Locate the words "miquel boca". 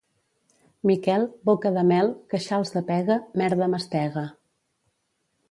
0.91-1.73